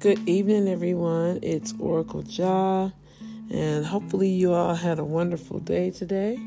[0.00, 1.40] Good evening, everyone.
[1.42, 2.90] It's Oracle Jah,
[3.50, 6.38] and hopefully, you all had a wonderful day today.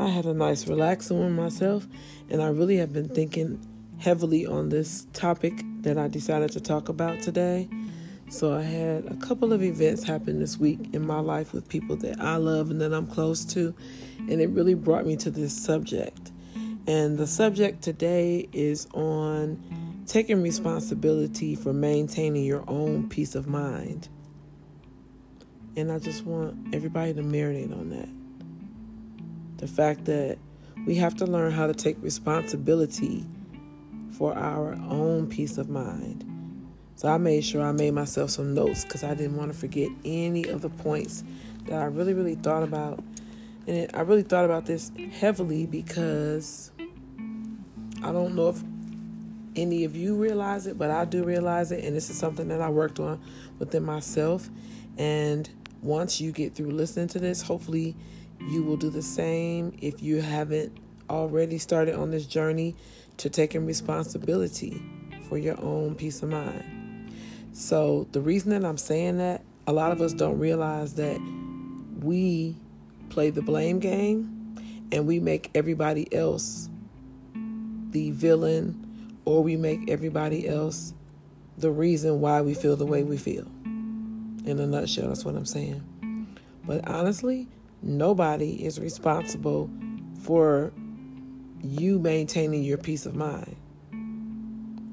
[0.00, 1.86] I had a nice, relaxing one myself,
[2.28, 3.64] and I really have been thinking
[3.98, 7.68] heavily on this topic that I decided to talk about today.
[8.30, 11.94] So, I had a couple of events happen this week in my life with people
[11.98, 13.72] that I love and that I'm close to,
[14.18, 16.32] and it really brought me to this subject.
[16.88, 19.62] And the subject today is on
[20.06, 24.08] taking responsibility for maintaining your own peace of mind.
[25.76, 28.08] And I just want everybody to marinate on that.
[29.58, 30.38] The fact that
[30.86, 33.24] we have to learn how to take responsibility
[34.10, 36.24] for our own peace of mind.
[36.96, 39.88] So I made sure I made myself some notes because I didn't want to forget
[40.04, 41.24] any of the points
[41.66, 43.02] that I really, really thought about.
[43.66, 46.70] And I really thought about this heavily because
[48.02, 48.62] I don't know if
[49.56, 51.84] any of you realize it, but I do realize it.
[51.84, 53.20] And this is something that I worked on
[53.58, 54.48] within myself.
[54.98, 55.48] And
[55.82, 57.96] once you get through listening to this, hopefully
[58.48, 60.76] you will do the same if you haven't
[61.10, 62.74] already started on this journey
[63.18, 64.82] to taking responsibility
[65.28, 67.12] for your own peace of mind.
[67.52, 71.20] So, the reason that I'm saying that, a lot of us don't realize that
[72.00, 72.56] we
[73.10, 74.56] play the blame game
[74.90, 76.68] and we make everybody else
[77.90, 78.91] the villain
[79.24, 80.94] or we make everybody else
[81.58, 83.46] the reason why we feel the way we feel.
[84.44, 85.82] In a nutshell, that's what I'm saying.
[86.64, 87.48] But honestly,
[87.82, 89.70] nobody is responsible
[90.22, 90.72] for
[91.60, 93.56] you maintaining your peace of mind.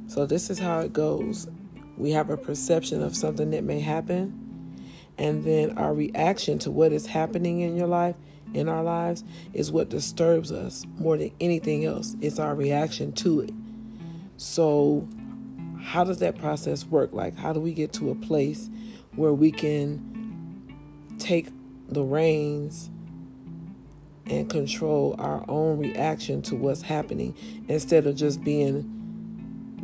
[0.07, 1.47] So, this is how it goes.
[1.97, 4.85] We have a perception of something that may happen,
[5.17, 8.15] and then our reaction to what is happening in your life,
[8.53, 12.15] in our lives, is what disturbs us more than anything else.
[12.21, 13.51] It's our reaction to it.
[14.39, 15.05] So,
[15.81, 17.11] how does that process work?
[17.11, 18.69] Like, how do we get to a place
[19.17, 21.49] where we can take
[21.89, 22.89] the reins
[24.27, 27.35] and control our own reaction to what's happening
[27.67, 28.89] instead of just being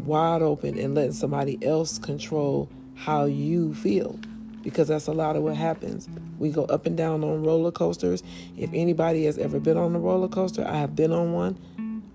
[0.06, 4.18] wide open and letting somebody else control how you feel?
[4.62, 6.08] Because that's a lot of what happens.
[6.40, 8.24] We go up and down on roller coasters.
[8.56, 11.60] If anybody has ever been on a roller coaster, I have been on one.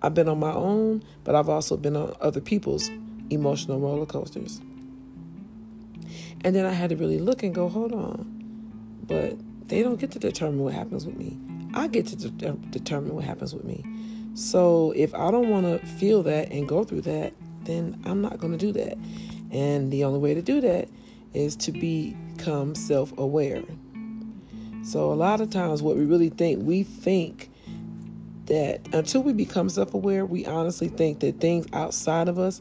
[0.03, 2.91] I've been on my own, but I've also been on other people's
[3.29, 4.61] emotional roller coasters.
[6.43, 8.27] And then I had to really look and go, hold on.
[9.03, 9.37] But
[9.69, 11.39] they don't get to determine what happens with me.
[11.75, 13.85] I get to de- determine what happens with me.
[14.35, 17.35] So if I don't want to feel that and go through that,
[17.65, 18.97] then I'm not going to do that.
[19.51, 20.89] And the only way to do that
[21.35, 23.63] is to become self aware.
[24.83, 27.50] So a lot of times, what we really think, we think
[28.51, 32.61] that until we become self aware, we honestly think that things outside of us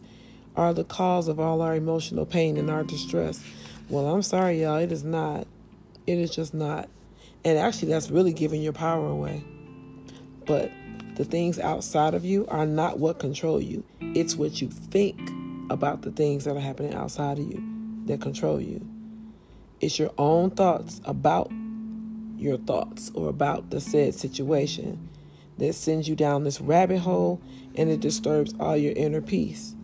[0.55, 3.43] are the cause of all our emotional pain and our distress.
[3.89, 4.77] Well, I'm sorry, y'all.
[4.77, 5.47] It is not.
[6.05, 6.89] It is just not.
[7.43, 9.43] And actually, that's really giving your power away.
[10.45, 10.71] But
[11.15, 15.19] the things outside of you are not what control you, it's what you think
[15.71, 17.63] about the things that are happening outside of you
[18.05, 18.87] that control you.
[19.81, 21.51] It's your own thoughts about
[22.37, 25.08] your thoughts or about the said situation
[25.59, 27.41] that sends you down this rabbit hole
[27.75, 29.75] and it disturbs all your inner peace.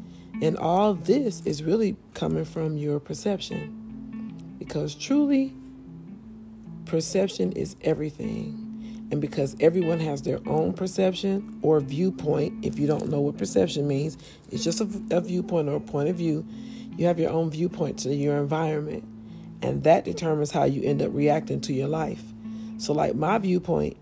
[0.42, 4.56] And all this is really coming from your perception.
[4.60, 5.54] Because truly,
[6.86, 8.62] perception is everything.
[9.12, 13.88] And because everyone has their own perception or viewpoint, if you don't know what perception
[13.88, 14.18] means,
[14.52, 16.46] it's just a, a viewpoint or a point of view.
[16.98, 19.04] You have your own viewpoint to your environment.
[19.62, 22.24] And that determines how you end up reacting to your life.
[22.78, 23.96] So, like my viewpoint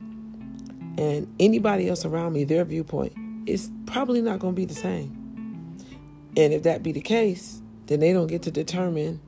[0.97, 3.13] and anybody else around me, their viewpoint
[3.47, 5.19] is probably not going to be the same.
[6.35, 9.19] And if that be the case, then they don't get to determine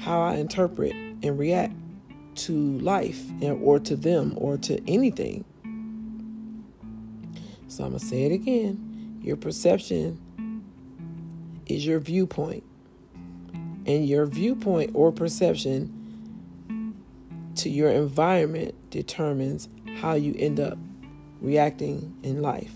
[0.00, 1.74] how I interpret and react
[2.36, 5.44] to life or to them or to anything.
[7.66, 9.20] So I'm going to say it again.
[9.22, 10.64] Your perception
[11.66, 12.64] is your viewpoint.
[13.86, 15.94] And your viewpoint or perception
[17.56, 19.68] to your environment determines
[20.00, 20.78] how you end up
[21.40, 22.72] reacting in life.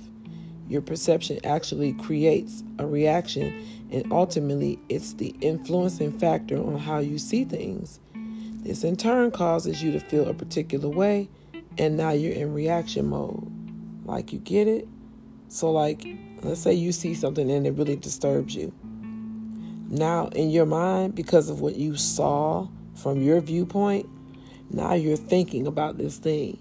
[0.69, 7.19] Your perception actually creates a reaction, and ultimately, it's the influencing factor on how you
[7.19, 8.01] see things.
[8.63, 11.29] This in turn causes you to feel a particular way,
[11.79, 13.51] and now you're in reaction mode.
[14.05, 14.89] Like, you get it?
[15.49, 16.07] So, like,
[16.43, 18.73] let's say you see something and it really disturbs you.
[19.89, 24.09] Now, in your mind, because of what you saw from your viewpoint,
[24.71, 26.59] now you're thinking about this thing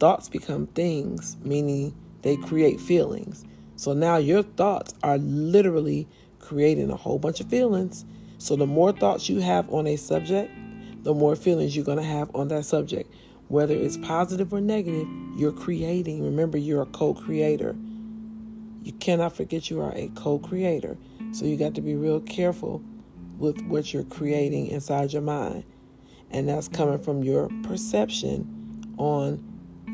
[0.00, 3.44] thoughts become things, meaning they create feelings.
[3.76, 6.08] So now your thoughts are literally
[6.40, 8.04] creating a whole bunch of feelings
[8.38, 10.50] So the more thoughts you have on a subject,
[11.04, 13.14] the more feelings you're going to have on that subject.
[13.48, 16.24] Whether it's positive or negative, you're creating.
[16.24, 17.76] Remember, you're a co creator.
[18.82, 20.96] You cannot forget you are a co creator.
[21.32, 22.82] So you got to be real careful
[23.38, 25.64] with what you're creating inside your mind.
[26.30, 29.44] And that's coming from your perception on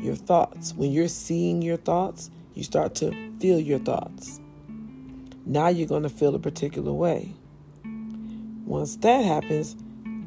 [0.01, 0.73] your thoughts.
[0.73, 4.39] When you're seeing your thoughts, you start to feel your thoughts.
[5.45, 7.33] Now you're going to feel a particular way.
[8.65, 9.75] Once that happens,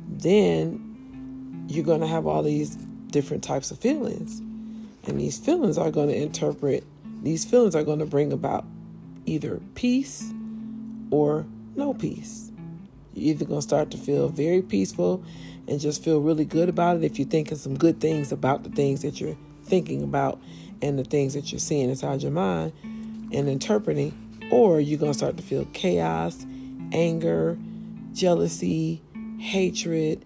[0.09, 2.77] then you're going to have all these
[3.11, 4.41] different types of feelings.
[5.07, 6.85] And these feelings are going to interpret,
[7.23, 8.65] these feelings are going to bring about
[9.27, 10.33] either peace
[11.11, 11.47] or
[11.77, 12.51] no peace.
[13.15, 15.23] You're either going to start to feel very peaceful
[15.69, 18.71] and just feel really good about it if you're thinking some good things about the
[18.71, 19.37] things that you're
[19.71, 20.41] thinking about
[20.83, 22.73] and the things that you're seeing inside your mind
[23.33, 24.13] and interpreting,
[24.51, 26.45] or you're going to start to feel chaos,
[26.93, 27.57] anger,
[28.13, 29.01] jealousy,
[29.39, 30.25] hatred,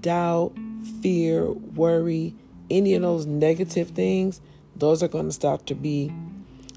[0.00, 0.52] doubt,
[1.00, 2.34] fear, worry,
[2.70, 4.40] any of those negative things,
[4.76, 6.12] those are going to start to be,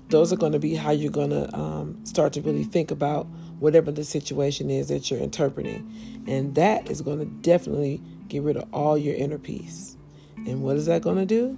[0.09, 3.25] those are going to be how you're going to um, start to really think about
[3.59, 6.23] whatever the situation is that you're interpreting.
[6.27, 9.97] And that is going to definitely get rid of all your inner peace.
[10.45, 11.57] And what is that going to do?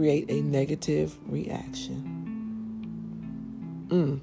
[0.00, 2.16] Create a negative reaction.
[3.88, 4.20] Mm.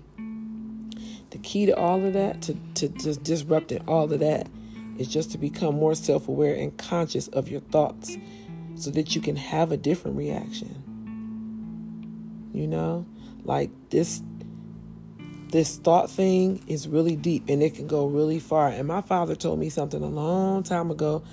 [1.29, 4.49] The key to all of that, to, to just disrupting all of that,
[4.97, 8.17] is just to become more self aware and conscious of your thoughts
[8.73, 10.81] so that you can have a different reaction.
[12.55, 13.05] You know,
[13.43, 14.23] like this
[15.49, 18.67] this thought thing is really deep and it can go really far.
[18.67, 21.23] And my father told me something a long time ago,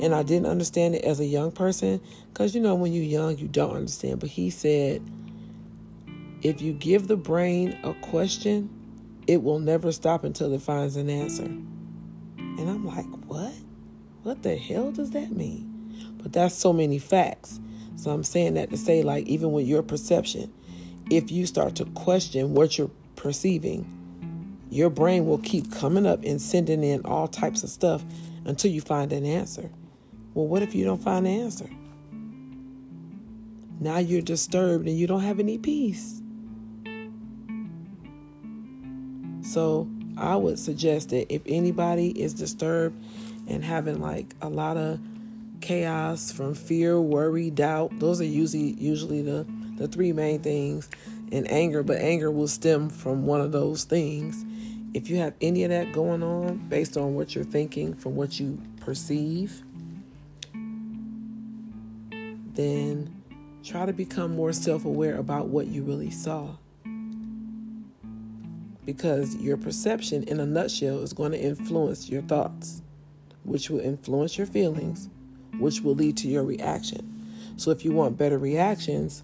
[0.00, 3.38] and I didn't understand it as a young person because you know, when you're young,
[3.38, 4.20] you don't understand.
[4.20, 5.02] But he said,
[6.42, 8.68] if you give the brain a question,
[9.26, 11.44] it will never stop until it finds an answer.
[11.44, 13.54] And I'm like, what?
[14.22, 15.68] What the hell does that mean?
[16.22, 17.60] But that's so many facts.
[17.96, 20.52] So I'm saying that to say, like, even with your perception,
[21.10, 22.90] if you start to question what you're
[23.22, 23.86] perceiving,
[24.68, 28.04] your brain will keep coming up and sending in all types of stuff
[28.44, 29.70] until you find an answer.
[30.34, 31.70] Well, what if you don't find an answer?
[33.78, 36.20] Now you're disturbed and you don't have any peace.
[39.42, 43.04] So I would suggest that if anybody is disturbed
[43.46, 44.98] and having like a lot of
[45.60, 49.46] chaos from fear, worry, doubt, those are usually usually the
[49.76, 50.88] the three main things
[51.32, 54.44] and anger, but anger will stem from one of those things.
[54.94, 58.38] If you have any of that going on based on what you're thinking, from what
[58.38, 59.62] you perceive,
[62.54, 63.22] then
[63.64, 66.56] try to become more self aware about what you really saw
[68.84, 72.82] because your perception, in a nutshell, is going to influence your thoughts,
[73.44, 75.08] which will influence your feelings,
[75.58, 77.08] which will lead to your reaction.
[77.56, 79.22] So, if you want better reactions,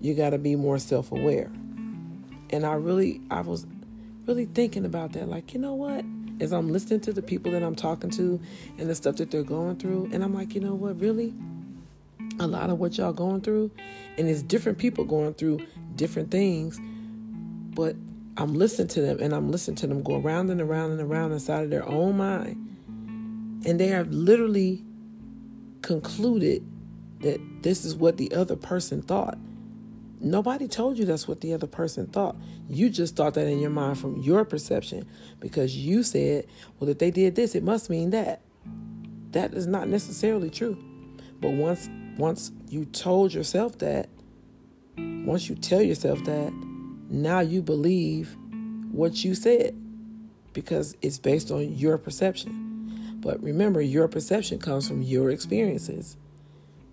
[0.00, 1.50] you got to be more self aware.
[2.50, 3.66] And I really, I was
[4.26, 5.28] really thinking about that.
[5.28, 6.04] Like, you know what?
[6.40, 8.40] As I'm listening to the people that I'm talking to
[8.78, 10.98] and the stuff that they're going through, and I'm like, you know what?
[10.98, 11.34] Really?
[12.38, 13.70] A lot of what y'all going through,
[14.16, 15.66] and it's different people going through
[15.96, 16.80] different things,
[17.74, 17.94] but
[18.36, 21.32] I'm listening to them and I'm listening to them go around and around and around
[21.32, 22.56] inside of their own mind.
[23.66, 24.82] And they have literally
[25.82, 26.64] concluded
[27.20, 29.36] that this is what the other person thought.
[30.22, 32.36] Nobody told you that's what the other person thought.
[32.68, 35.08] You just thought that in your mind from your perception
[35.40, 36.46] because you said,
[36.78, 38.42] well, if they did this, it must mean that.
[39.32, 40.76] That is not necessarily true.
[41.40, 44.10] But once once you told yourself that,
[44.98, 46.52] once you tell yourself that,
[47.08, 48.36] now you believe
[48.92, 49.74] what you said
[50.52, 53.18] because it's based on your perception.
[53.20, 56.18] But remember, your perception comes from your experiences,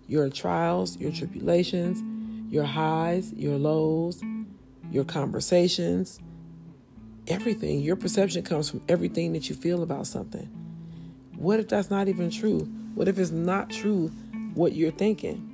[0.06, 2.02] your trials, your tribulations,
[2.48, 4.22] your highs, your lows,
[4.90, 6.18] your conversations,
[7.26, 7.80] everything.
[7.80, 10.46] Your perception comes from everything that you feel about something.
[11.36, 12.60] What if that's not even true?
[12.94, 14.08] What if it's not true
[14.54, 15.44] what you're thinking?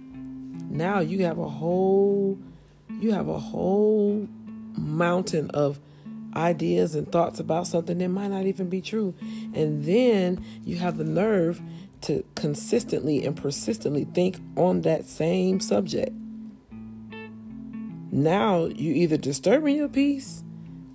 [0.71, 2.39] Now you have a whole
[3.01, 4.29] you have a whole
[4.77, 5.79] mountain of
[6.37, 9.15] ideas and thoughts about something that might not even be true.
[9.55, 11.61] And then you have the nerve
[12.03, 16.13] to consistently and persistently think on that same subject.
[18.15, 20.45] Now you either disturbing your peace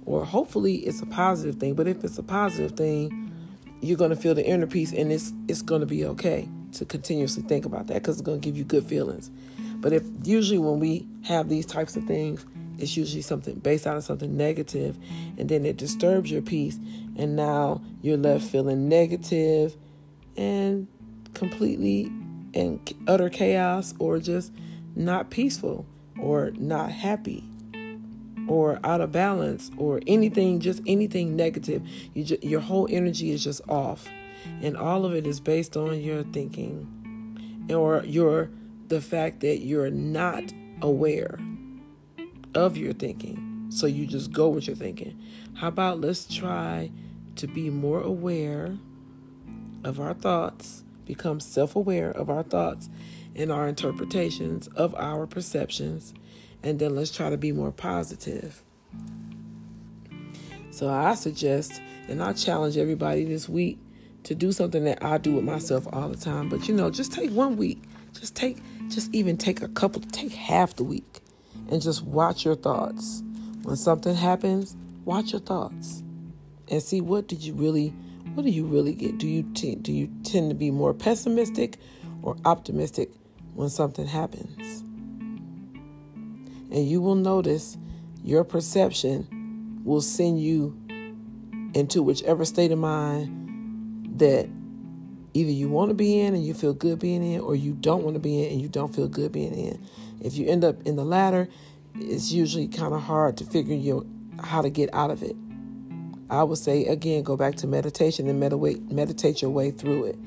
[0.06, 1.74] or hopefully it's a positive thing.
[1.74, 3.30] But if it's a positive thing,
[3.82, 6.86] you're going to feel the inner peace and it's it's going to be okay to
[6.86, 9.32] continuously think about that because it's going to give you good feelings.
[9.82, 12.46] But if usually when we have these types of things,
[12.78, 14.98] it's usually something based out of something negative,
[15.38, 16.80] and then it disturbs your peace,
[17.18, 19.76] and now you're left feeling negative
[20.38, 20.88] and
[21.34, 22.10] completely
[22.54, 24.54] in utter chaos or just
[24.96, 25.86] not peaceful
[26.22, 27.44] or not happy
[28.48, 31.88] or out of balance or anything just anything negative.
[32.14, 34.08] You just, your whole energy is just off.
[34.62, 38.50] And all of it is based on your thinking or your
[38.88, 40.44] the fact that you're not
[40.82, 41.40] aware
[42.56, 43.68] of your thinking.
[43.70, 45.22] So you just go with your thinking.
[45.56, 46.92] How about let's try
[47.36, 48.78] to be more aware
[49.84, 52.90] of our thoughts become self-aware of our thoughts
[53.36, 56.14] and our interpretations of our perceptions
[56.64, 58.64] and then let's try to be more positive
[60.72, 63.78] so i suggest and i challenge everybody this week
[64.24, 66.50] to do something that I do with myself all the time.
[66.50, 67.82] But you know, just take one week.
[68.14, 68.58] Just take
[68.90, 71.22] just even take a couple take half the week
[71.70, 73.24] and just watch your thoughts.
[73.64, 74.76] When something happens,
[75.06, 76.04] watch your thoughts
[76.70, 77.94] and see what did you really
[78.34, 79.18] what do you really get?
[79.18, 81.78] Do you t- do you tend to be more pessimistic
[82.22, 83.12] or optimistic
[83.54, 84.82] when something happens?
[86.72, 87.78] And you will notice
[88.24, 90.78] your perception will send you
[91.74, 94.48] into whichever state of mind that
[95.34, 98.04] either you want to be in and you feel good being in, or you don't
[98.04, 99.82] want to be in and you don't feel good being in.
[100.22, 101.48] If you end up in the latter,
[101.96, 104.06] it's usually kind of hard to figure your
[104.44, 105.36] how to get out of it.
[106.30, 110.20] I would say again, go back to meditation and meditate meditate your way through it.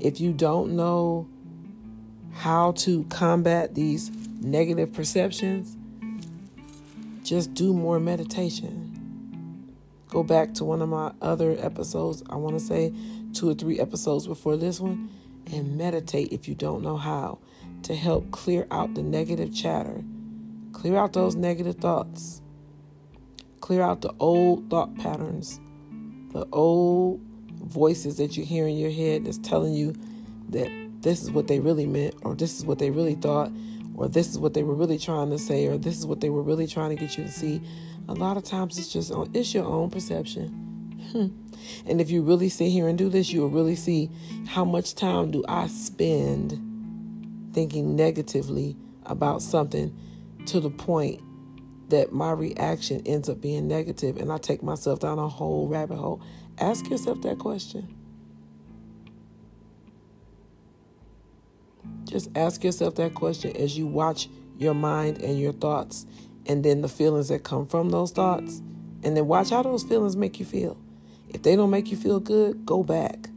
[0.00, 1.28] If you don't know
[2.32, 5.76] how to combat these negative perceptions,
[7.22, 8.88] just do more meditation.
[10.08, 12.22] Go back to one of my other episodes.
[12.28, 12.92] I want to say
[13.32, 15.10] two or three episodes before this one
[15.50, 17.38] and meditate if you don't know how
[17.84, 20.02] to help clear out the negative chatter,
[20.72, 22.42] clear out those negative thoughts,
[23.62, 25.58] clear out the old thought patterns,
[26.32, 27.20] the old
[27.54, 29.94] voices that you hear in your head that's telling you
[30.50, 30.68] that
[31.00, 33.50] this is what they really meant, or this is what they really thought,
[33.94, 36.28] or this is what they were really trying to say, or this is what they
[36.28, 37.62] were really trying to get you to see.
[38.08, 40.48] A lot of times it's just it's your own perception.
[41.12, 41.28] Hmm.
[41.88, 44.10] And if you really sit here and do this, you'll really see
[44.46, 46.52] how much time do I spend
[47.52, 48.76] thinking negatively
[49.06, 49.96] about something
[50.46, 51.20] to the point
[51.92, 55.96] that my reaction ends up being negative and I take myself down a whole rabbit
[55.96, 56.22] hole.
[56.58, 57.94] Ask yourself that question.
[62.04, 66.06] Just ask yourself that question as you watch your mind and your thoughts
[66.46, 68.62] and then the feelings that come from those thoughts.
[69.04, 70.78] And then watch how those feelings make you feel.
[71.28, 73.28] If they don't make you feel good, go back.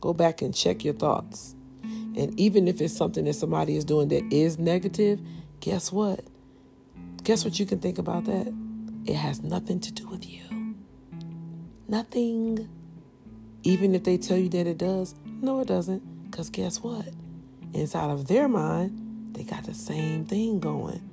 [0.00, 1.54] Go back and check your thoughts.
[1.82, 5.20] And even if it's something that somebody is doing that is negative,
[5.60, 6.24] guess what?
[7.30, 8.52] Guess what you can think about that?
[9.06, 10.74] It has nothing to do with you.
[11.86, 12.68] Nothing.
[13.62, 16.28] Even if they tell you that it does, no, it doesn't.
[16.28, 17.06] Because guess what?
[17.72, 21.08] Inside of their mind, they got the same thing going.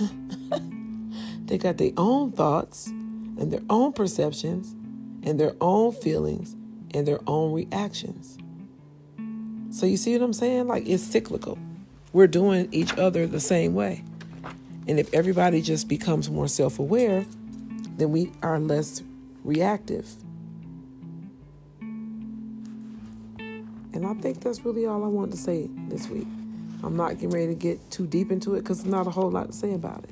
[1.44, 4.72] they got their own thoughts and their own perceptions
[5.28, 6.56] and their own feelings
[6.94, 8.38] and their own reactions.
[9.68, 10.68] So you see what I'm saying?
[10.68, 11.58] Like it's cyclical.
[12.14, 14.04] We're doing each other the same way.
[14.86, 17.24] And if everybody just becomes more self aware,
[17.96, 19.02] then we are less
[19.42, 20.08] reactive.
[23.94, 26.26] And I think that's really all I want to say this week.
[26.82, 29.30] I'm not getting ready to get too deep into it because there's not a whole
[29.30, 30.10] lot to say about it.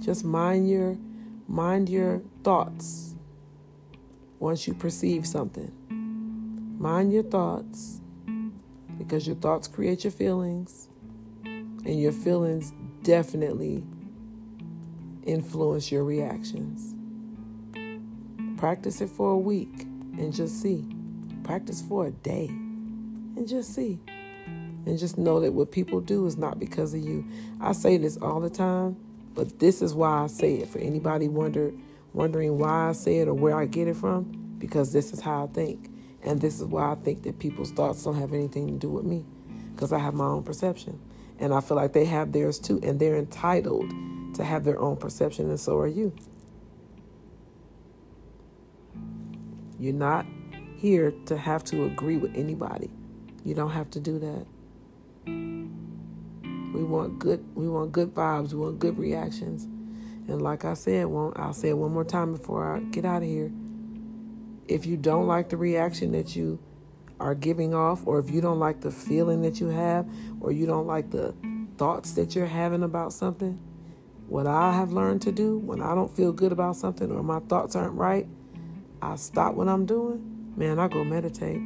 [0.00, 0.96] Just mind your
[1.46, 3.14] mind your thoughts
[4.40, 5.70] once you perceive something.
[6.78, 8.00] Mind your thoughts
[8.98, 10.88] because your thoughts create your feelings,
[11.44, 12.72] and your feelings
[13.04, 13.84] definitely
[15.24, 16.94] influence your reactions.
[18.56, 19.82] Practice it for a week
[20.18, 20.84] and just see.
[21.44, 24.00] Practice for a day and just see.
[24.86, 27.24] And just know that what people do is not because of you.
[27.60, 28.96] I say this all the time,
[29.34, 30.68] but this is why I say it.
[30.68, 31.72] For anybody wonder
[32.12, 35.44] wondering why I say it or where I get it from, because this is how
[35.44, 35.90] I think.
[36.22, 39.04] And this is why I think that people's thoughts don't have anything to do with
[39.04, 39.24] me,
[39.74, 41.00] because I have my own perception.
[41.38, 43.90] And I feel like they have theirs too, and they're entitled
[44.34, 46.14] to have their own perception, and so are you.
[49.78, 50.26] You're not
[50.76, 52.90] here to have to agree with anybody.
[53.44, 54.46] You don't have to do that.
[55.26, 59.64] We want good we want good vibes, we want good reactions.
[60.26, 63.22] And like I said, well, I'll say it one more time before I get out
[63.22, 63.52] of here.
[64.66, 66.58] If you don't like the reaction that you
[67.24, 70.06] are giving off, or if you don't like the feeling that you have,
[70.42, 71.34] or you don't like the
[71.78, 73.58] thoughts that you're having about something,
[74.28, 77.40] what I have learned to do when I don't feel good about something or my
[77.40, 78.26] thoughts aren't right,
[79.00, 80.52] I stop what I'm doing.
[80.54, 81.62] Man, I go meditate.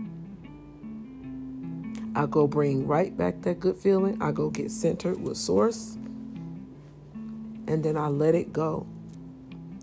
[2.14, 4.22] I go bring right back that good feeling.
[4.22, 5.98] I go get centered with Source.
[7.66, 8.86] And then I let it go.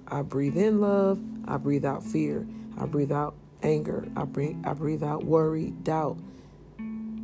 [0.08, 1.20] I breathe in love.
[1.46, 2.48] I breathe out fear.
[2.79, 4.07] I breathe out anger.
[4.15, 6.17] I breathe, I breathe out worry, doubt.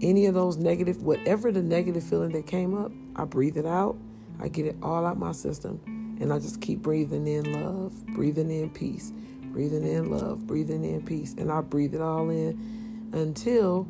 [0.01, 3.98] Any of those negative, whatever the negative feeling that came up, I breathe it out.
[4.39, 5.79] I get it all out my system.
[6.19, 9.12] And I just keep breathing in love, breathing in peace,
[9.51, 11.36] breathing in love, breathing in peace.
[11.38, 13.88] And I breathe it all in until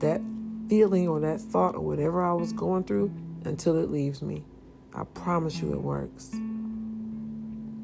[0.00, 0.20] that
[0.68, 3.10] feeling or that thought or whatever I was going through,
[3.44, 4.44] until it leaves me.
[4.94, 6.34] I promise you it works.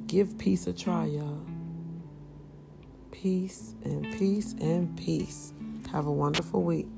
[0.06, 1.53] Give peace a try, y'all.
[3.14, 5.54] Peace and peace and peace.
[5.92, 6.88] Have a wonderful week.